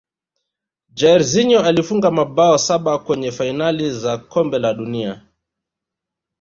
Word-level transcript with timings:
jairzinho 0.97 1.59
alifunga 1.59 2.11
mabao 2.11 2.57
saba 2.57 2.99
kwenye 2.99 3.31
fainali 3.31 3.91
za 3.91 4.17
kombe 4.17 4.59
la 4.59 4.73
dunia 4.73 5.25